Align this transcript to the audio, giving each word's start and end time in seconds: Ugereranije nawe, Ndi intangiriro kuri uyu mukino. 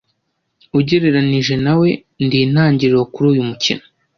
Ugereranije 0.79 1.55
nawe, 1.65 1.89
Ndi 2.23 2.37
intangiriro 2.45 3.01
kuri 3.13 3.27
uyu 3.33 3.43
mukino. 3.49 3.83